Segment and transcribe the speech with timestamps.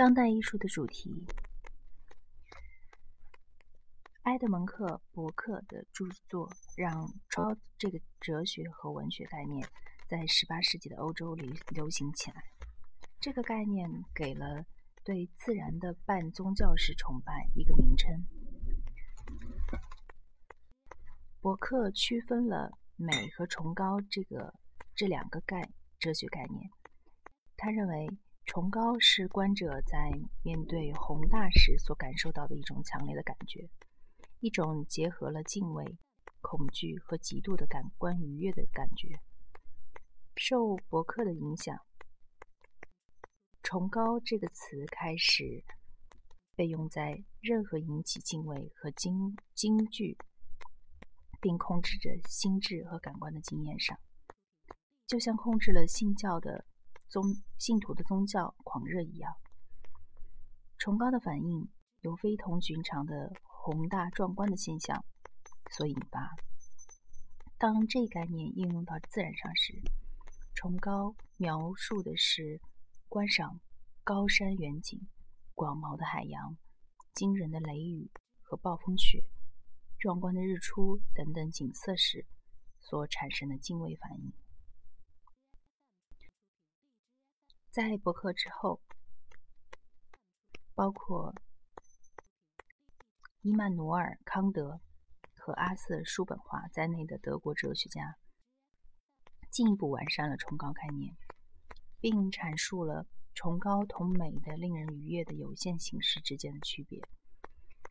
[0.00, 1.26] 当代艺术的主题。
[4.22, 9.62] 埃德蒙·克·伯克的著作让超这个哲学和文学概念
[10.08, 12.42] 在18世纪的欧洲里流行起来。
[13.20, 14.64] 这个概念给了
[15.04, 18.24] 对自然的半宗教式崇拜一个名称。
[21.42, 24.54] 伯克区分了美和崇高这个
[24.96, 26.70] 这两个概哲学概念。
[27.58, 28.08] 他认为，
[28.50, 30.10] 崇高是观者在
[30.42, 33.70] 面对宏大时所感受到的一种强烈的感觉。
[34.40, 35.96] 一种结合了敬畏、
[36.40, 39.20] 恐惧和极度的感官愉悦的感觉。
[40.34, 41.78] 受伯克的影响
[43.62, 45.62] ，“崇高”这个词开始
[46.56, 50.18] 被用在任何引起敬畏和惊惊惧，
[51.40, 53.96] 并控制着心智和感官的经验上，
[55.06, 56.64] 就像控制了信教的
[57.10, 59.34] 宗信徒的宗教狂热一样。
[60.78, 61.68] 崇高的反应
[62.00, 63.30] 由非同寻常的。
[63.62, 65.04] 宏大壮观的现象
[65.70, 66.34] 所引发。
[67.58, 69.74] 当这一概念应用到自然上时，
[70.54, 72.58] 崇高描述的是
[73.06, 73.60] 观赏
[74.02, 74.98] 高山远景、
[75.54, 76.56] 广袤的海洋、
[77.12, 79.22] 惊人的雷雨和暴风雪、
[79.98, 82.24] 壮观的日出等等景色时
[82.80, 84.32] 所产生的敬畏反应。
[87.70, 88.80] 在伯克之后，
[90.74, 91.34] 包括。
[93.42, 94.82] 伊曼努尔·康德
[95.34, 98.18] 和阿瑟·叔本华在内的德国哲学家
[99.50, 101.16] 进一步完善了崇高概念，
[102.00, 107.00] 并阐述了崇高同美的令人愉悦的有限形式之间的区别。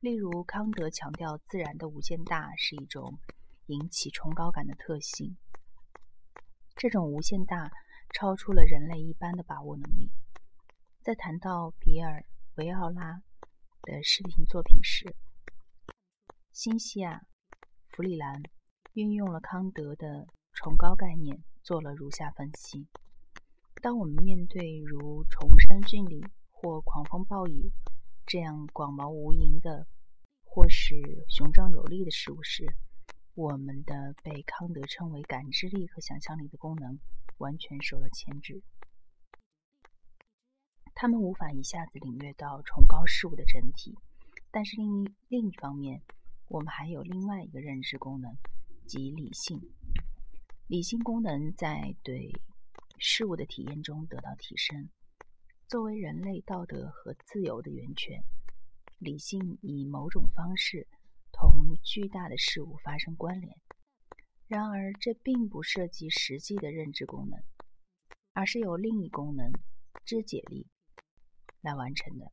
[0.00, 3.20] 例如，康德强调自然的无限大是一种
[3.66, 5.36] 引起崇高感的特性，
[6.74, 7.70] 这种无限大
[8.12, 10.10] 超出了人类一般的把握能力。
[11.02, 12.20] 在谈到比尔·
[12.56, 13.22] 维奥拉
[13.82, 15.14] 的视频作品时，
[16.52, 17.22] 新西亚
[17.90, 18.42] 弗里兰
[18.94, 22.88] 运用了康德的崇高概念，做了如下分析：
[23.82, 27.70] 当我们面对如崇山峻岭或狂风暴雨
[28.26, 29.86] 这样广袤无垠的，
[30.44, 30.96] 或是
[31.28, 32.64] 雄壮有力的事物时，
[33.36, 36.98] 我们的被康德称为感知力和想象力的功能
[37.36, 38.62] 完全受了牵制。
[40.94, 43.94] 他们无法一下子领略到崇高事物的整体，
[44.50, 46.00] 但是另一另一方面。
[46.48, 48.34] 我们还有另外一个认知功能，
[48.86, 49.60] 即理性。
[50.68, 52.32] 理性功能在对
[52.98, 54.88] 事物的体验中得到提升。
[55.66, 58.22] 作为人类道德和自由的源泉，
[58.98, 60.86] 理性以某种方式
[61.38, 63.54] 同巨大的事物发生关联。
[64.46, 67.38] 然而，这并不涉及实际的认知功能，
[68.32, 69.52] 而是由另一功能——
[70.06, 70.66] 知解力
[71.60, 72.32] 来完成的。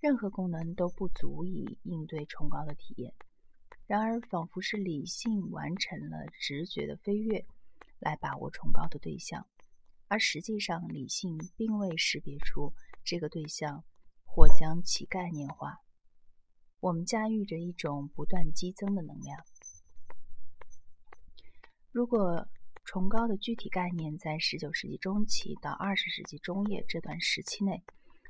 [0.00, 3.14] 任何功能都不足以应对崇高的体验，
[3.86, 7.46] 然而，仿佛是理性完成了直觉的飞跃，
[8.00, 9.46] 来把握崇高的对象，
[10.08, 13.82] 而实际上，理性并未识别出这个对象
[14.26, 15.80] 或将其概念化。
[16.84, 19.42] 我们驾驭着一种不断激增的能量。
[21.90, 22.46] 如果
[22.84, 27.82] 崇高的具体概念在19世纪中期到20世纪中叶这段时期内，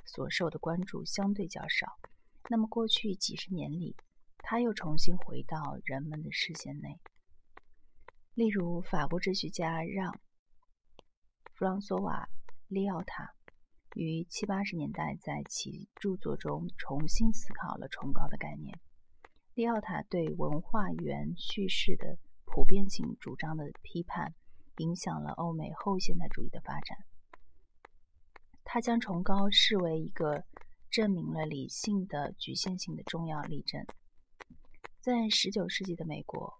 [0.06, 1.98] 所受的关注相对较少，
[2.48, 3.96] 那么过去几十年里，
[4.38, 7.00] 它又重新回到人们的视线内。
[8.34, 10.12] 例如，法国哲学家让·
[11.54, 12.28] 弗朗索瓦·
[12.68, 13.34] 利奥塔
[13.94, 18.78] 于七八十年代在其著作中重新思考了崇高的概念。
[19.54, 24.34] 利奥塔对文化源叙事的普遍性主张的批判，
[24.78, 26.98] 影响了欧美后现代主义的发展。
[28.64, 30.44] 他将崇高视为一个
[30.90, 33.84] 证明了理性的局限性的重要例证。
[35.00, 36.54] 在十九世纪的美国，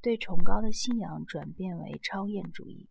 [0.00, 2.88] 对崇高的信仰转变为超验主义。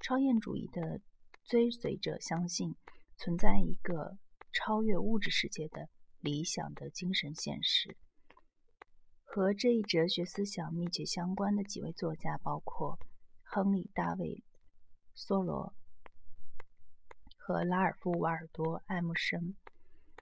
[0.00, 1.02] 超验主义的
[1.44, 2.74] 追随者相信
[3.22, 4.16] 存在一个
[4.50, 5.90] 超越物质世界的
[6.20, 7.94] 理想的精神现实。
[9.22, 12.98] 和这一哲学思想密切相关的几位作家包括
[13.42, 14.26] 亨利·大卫·
[15.14, 15.74] 梭罗。
[17.36, 19.54] 和拉尔夫·瓦尔多·爱默生，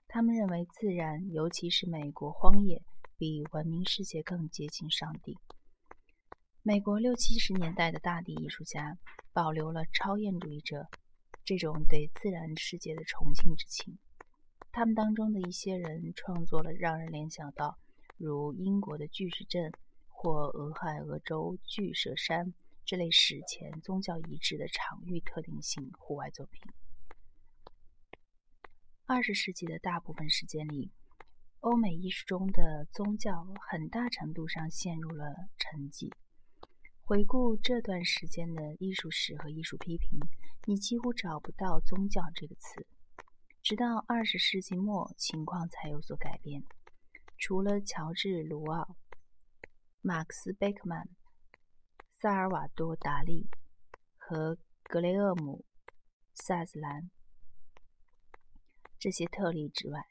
[0.09, 2.83] 他们认为自然，尤其是美国荒野，
[3.17, 5.37] 比文明世界更接近上帝。
[6.63, 8.97] 美国六七十年代的大地艺术家
[9.31, 10.85] 保留了超验主义者
[11.49, 13.97] 这种对自然世界的崇敬之情。
[14.71, 17.79] 他们当中的一些人创作了让人联想到
[18.17, 19.71] 如英国的巨石阵
[20.09, 22.53] 或俄亥俄州巨蛇山
[22.85, 26.61] 这类史前宗教遗址的场域特定性户外作品。
[29.07, 30.91] 二十世纪的大部分时间里，
[31.61, 36.11] 欧美艺术中的宗教很大程度上陷入了沉寂。
[37.09, 40.19] 回顾这段时间的艺术史和艺术批评，
[40.67, 42.85] 你几乎找不到“宗教”这个词。
[43.63, 46.63] 直到二十世纪末，情况才有所改变。
[47.35, 48.95] 除了乔治·卢奥、
[50.01, 51.09] 马克思·贝克曼、
[52.21, 53.49] 萨尔瓦多·达利
[54.15, 55.65] 和格雷厄姆·
[56.35, 57.09] 萨斯兰
[58.99, 60.05] 这些特例之外，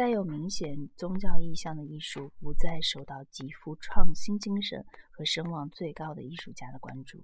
[0.00, 7.22] 带有明显宗教意象的艺术不再受到极富创新精神和声望最高的艺术家的关注。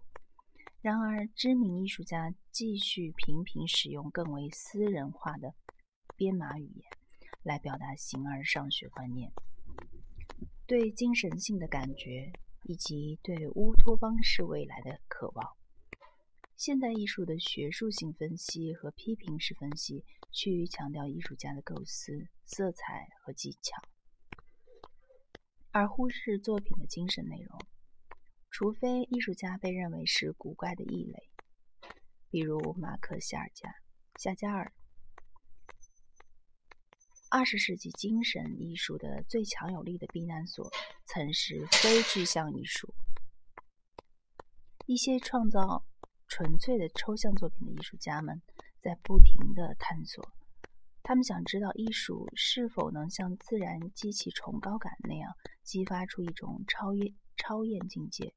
[0.83, 5.55] 然而，知名艺术家继续频频使用更为私人化的
[6.17, 6.85] 编码语言
[7.43, 9.33] 来表达形而上学观念、
[10.67, 12.31] 对精神性的感觉
[12.65, 15.51] 以及对乌托邦式未来的渴望。
[16.59, 20.05] 现代艺术的学术性分析和批评式分析
[20.37, 22.29] 趋于强调艺术家的构思。
[22.49, 23.83] 色彩和技巧，
[25.73, 27.59] 而忽视作品的精神内容。
[28.51, 31.29] 除非艺术家被认为是古怪的异类，
[32.31, 33.75] 比如马克·夏尔加、
[34.17, 34.73] 夏加尔。
[37.29, 40.71] 二十世纪精神艺术的最强有力的避难所，
[41.05, 42.95] 曾是非具象艺术。
[44.87, 45.85] 一些创造
[46.29, 48.41] 纯粹的抽象作品的艺术家们，
[48.81, 50.33] 在不停地探索。
[51.03, 55.33] 他们想知道艺术是否能像自然激起崇高感那样
[55.63, 58.35] 激发出一种超越超验境界。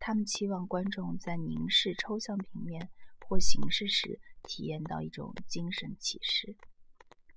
[0.00, 2.90] 他们期望观众在凝视抽象平面
[3.26, 6.56] 或形式时体验到一种精神启示，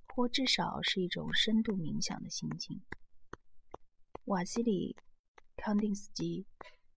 [0.08, 2.82] 或至少是一种深度冥想的心境。
[4.26, 4.96] 瓦西里·
[5.62, 6.46] 康定斯基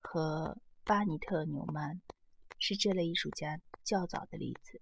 [0.01, 2.01] 和巴尼特·纽曼
[2.59, 4.81] 是这类艺术家较早的例子。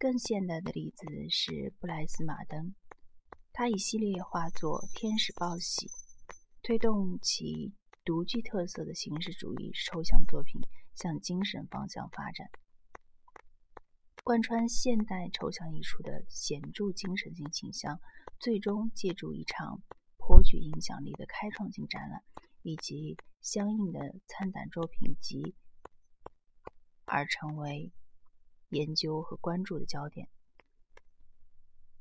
[0.00, 2.72] 更现代的例子是布莱斯·马登，
[3.52, 5.88] 他以系列画作《天使报喜》
[6.62, 7.74] 推动其
[8.04, 10.60] 独具特色的形式主义抽象作品
[10.94, 12.48] 向精神方向发展。
[14.22, 17.98] 贯穿现代抽象艺术的显著精神性倾向，
[18.38, 19.82] 最终借助一场
[20.16, 22.22] 颇具影响力的开创性展览
[22.62, 23.98] 以及相应的
[24.28, 25.56] 参展作品集
[27.04, 27.90] 而成为。
[28.70, 30.28] 研究和关注的焦点。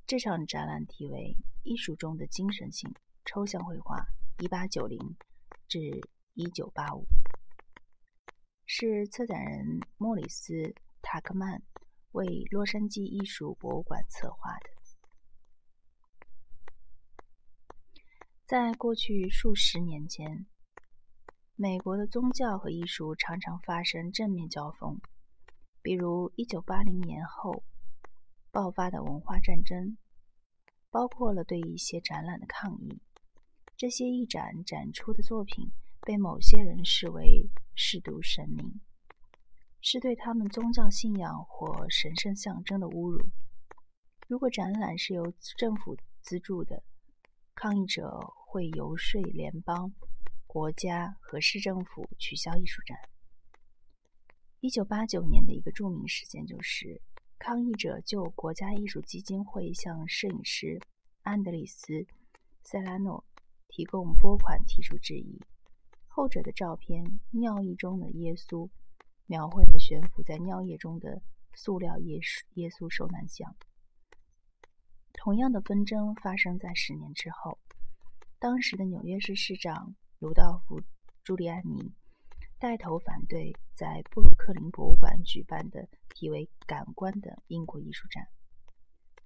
[0.05, 2.93] 这场展览题为《艺术中的精神性：
[3.25, 5.15] 抽象绘画 （1890
[5.67, 5.79] 至
[6.35, 6.71] 1985）》，
[8.65, 10.53] 是策展人莫里斯·
[11.01, 11.61] 塔克曼
[12.11, 14.69] 为洛杉矶艺术博物馆策划的。
[18.45, 20.45] 在过去数十年间，
[21.55, 24.97] 美国的宗教和艺术常常发生正面交锋。
[25.87, 27.63] 比如，1980年后
[28.51, 29.95] 爆发的文化战争，
[30.91, 32.99] 包括了对一些展览的抗议。
[33.77, 38.81] 这些一展展出的作品被某些人视为亵渎神明，
[39.79, 43.25] 是对他们宗教信仰或神圣象征的侮辱。
[44.27, 46.83] 如果展览是由政府资助的，
[47.56, 49.94] 抗议者会游说联邦、
[50.45, 52.99] 国家和市政府取消艺术展。
[54.59, 56.99] 一九八九年的一个著名事件就是，
[57.37, 60.80] 抗议者就国家艺术基金会向摄影师
[61.21, 61.94] 安德里斯·
[62.64, 63.23] 塞拉诺
[63.68, 65.40] 提供拨款提出质疑。
[66.07, 68.66] 后者的照片《尿液中的耶稣》
[69.28, 71.21] 描绘了悬浮在尿液中的
[71.54, 73.56] 塑料耶稣耶稣受难像。
[75.14, 77.59] 同样的纷争发生在十年之后，
[78.40, 80.81] 当时的纽约市市长鲁道夫·
[81.23, 81.94] 朱利安尼。
[82.59, 88.28] 带头反对在布鲁克林博物馆举办的题为“感官”的英国艺术展。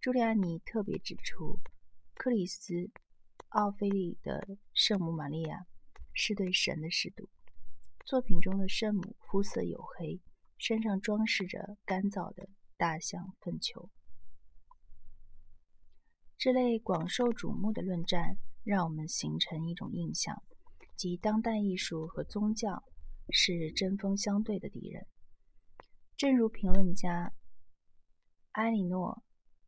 [0.02, 1.58] 朱利安尼特别指出，
[2.16, 2.74] 克里斯·
[3.50, 4.42] 奥菲利的
[4.74, 5.60] 《圣母玛利亚》
[6.12, 7.30] 是对神的亵渎。
[8.04, 10.20] 作品中的圣母肤色黝黑，
[10.58, 13.90] 身上装饰着干燥的大象粪球。
[16.38, 20.44] 这类广受瞩目的论战，让我们形成一种印象，
[20.98, 22.84] 即当代艺术和宗教。
[23.32, 25.06] 是针锋相对的敌人。
[26.18, 27.34] 正如评论家
[28.52, 29.24] 埃里诺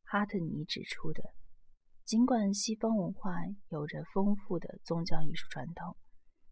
[0.12, 1.34] ·哈特尼指出的，
[2.06, 3.32] 尽管西方文化
[3.70, 5.96] 有着丰富的宗教艺术传统，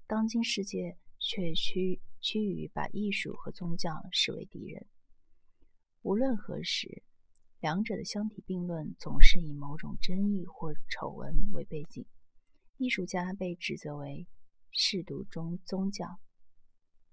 [0.07, 4.87] 当今世界却趋趋于把艺术和宗教视为敌人。
[6.01, 7.03] 无论何时，
[7.59, 12.05] 两者的相提并论总是以某种争议或丑闻为背景。
[12.77, 14.25] 艺术家被指责为
[14.73, 16.19] 亵渎中宗教。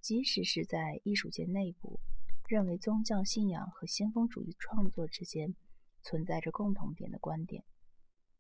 [0.01, 2.01] 即使是在艺术界内部，
[2.49, 5.55] 认为宗教信仰和先锋主义创作之间
[6.03, 7.65] 存在着共同点的观点，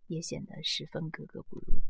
[0.06, 1.82] 也显得十分格格不入。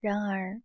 [0.00, 0.62] 然而，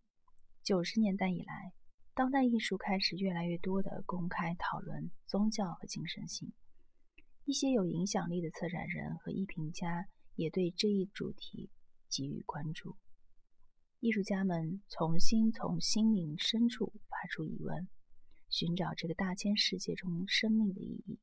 [0.62, 1.72] 九十年代以来，
[2.14, 6.52] 当代艺术开始越来越多的公开讨论宗教和精神性。
[7.44, 11.68] 一些有影响力的策展人和艺评家也对这一主题
[12.08, 12.96] 给予关注。
[14.04, 17.88] 艺术家们重新从心灵深处发出疑问，
[18.50, 21.18] 寻找这个大千世界中生命的意义、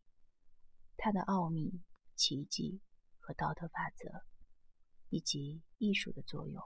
[0.98, 1.80] 它的奥秘、
[2.16, 2.82] 奇迹
[3.20, 4.24] 和道德法则，
[5.10, 6.60] 以及艺术的作用。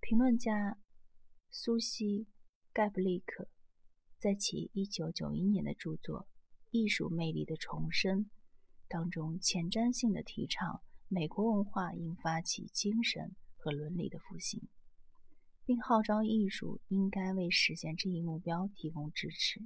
[0.00, 0.78] 评论家
[1.50, 2.04] 苏西·
[2.72, 3.48] 盖布利克
[4.20, 6.20] 在其1991年的著作
[6.70, 8.20] 《艺术魅力的重生》
[8.86, 13.34] 当中，前瞻性的提倡美国文化应发起精神
[13.68, 14.66] 和伦理的复兴，
[15.66, 19.60] 并号召艺术应该为实现这一目标提供支持。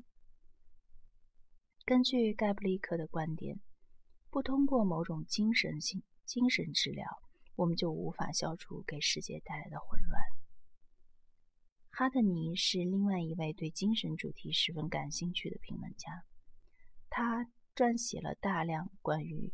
[1.85, 3.61] 根据盖布利克的观点，
[4.29, 7.07] 不通过某种精神性精神治疗。
[7.55, 10.21] 我们就无法消除给世界带来的混乱。
[11.91, 16.25] 哈特尼是另外一位对精神主题十分感兴趣的评论家，
[17.09, 19.53] 他撰写了大量关于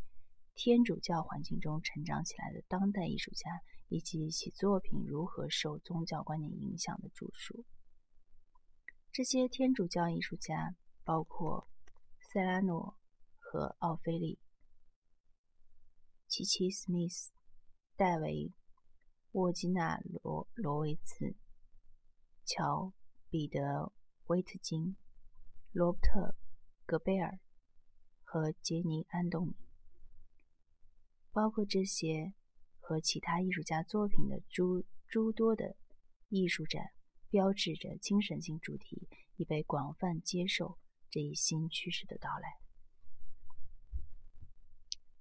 [0.54, 3.50] 天主教环境中成长起来的当代艺术家
[3.88, 7.64] 以及其作品如何受宗教观念影响的著述。
[9.10, 11.68] 这些天主教艺术家包括
[12.20, 12.96] 塞拉诺
[13.38, 14.38] 和奥菲利、
[16.26, 17.32] 奇奇·史密斯。
[17.96, 18.30] 戴维·
[19.32, 21.34] 沃基纳罗罗维茨、
[22.44, 22.84] 乔·
[23.28, 23.60] 彼得·
[24.28, 24.96] 威特金、
[25.72, 26.20] 罗伯特·
[26.86, 27.40] 戈贝尔
[28.22, 29.56] 和杰尼·安东尼，
[31.32, 32.34] 包括这些
[32.88, 35.76] 和其他艺术家作品的诸诸多的
[36.30, 36.82] 艺术展，
[37.28, 40.78] 标志着精神性主题已被广泛接受
[41.10, 42.48] 这一新趋势的到来。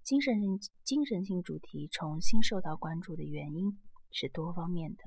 [0.02, 3.78] 精神性精神性主题重新受到关注的原因
[4.12, 5.04] 是多方面的。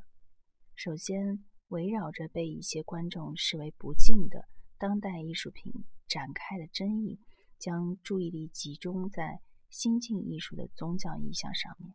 [0.75, 4.45] 首先，围绕着被一些观众视为不敬的
[4.77, 5.73] 当代艺术品
[6.07, 7.19] 展开的争议，
[7.59, 9.41] 将注意力集中在
[9.71, 11.95] 新晋艺术的宗教意象上面。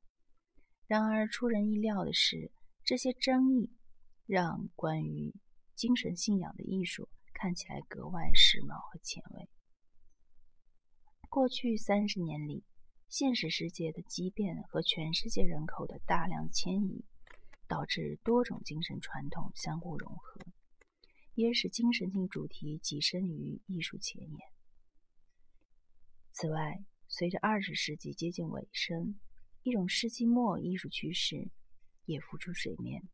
[0.87, 2.51] 然而，出人意料的是，
[2.83, 3.71] 这些争议
[4.25, 5.33] 让关于
[5.75, 9.49] 精神信仰的艺术看起来格外时髦和前卫。
[11.27, 12.63] 过去三十年里，
[13.09, 17.03] 现实世界的畸变和全世界人口的大量迁移，
[17.67, 20.39] 导致多种精神传统相互融合，
[21.33, 24.39] 也使精神性主题跻身于艺术前沿。
[26.31, 29.19] 此外，随着二十世纪接近尾声，
[29.65, 31.49] 一种世纪末艺术趋势
[32.05, 33.09] 也浮出水面。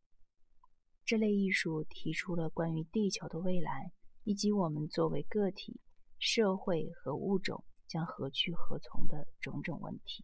[1.05, 3.91] 这类艺术提出了关于地球的未来，
[4.25, 5.79] 以及我们作为个体、
[6.19, 7.63] 社会和物种。
[7.87, 10.23] 将何去何从的种种问题，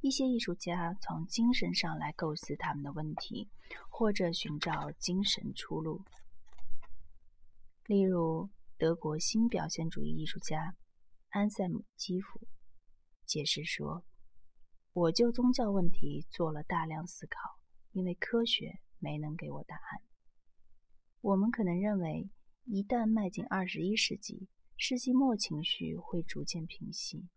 [0.00, 3.50] 一些艺术家从精神上来构思他们的问题，
[3.90, 6.02] 或者寻找精神出路。
[7.84, 8.48] 例如，
[8.78, 10.78] 德国新表现主义艺术家
[11.28, 12.40] 安塞姆·基夫
[13.32, 14.04] 解释说
[14.92, 17.58] ：“我就宗教问题做了大量思考，
[17.92, 20.02] 因为科学没能给我答案。
[21.22, 22.28] 我们可能认为，
[22.64, 27.28] 一旦迈进二十一世纪。”世纪末情绪会逐渐平息，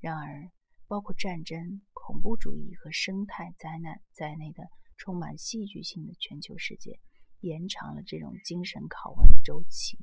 [0.00, 0.52] 然而，
[0.86, 4.62] 包括战争、恐怖主义和生态灾难在内的
[4.96, 7.00] 充满戏剧性的全球世界，
[7.40, 9.98] 延长了这种精神拷问的周期。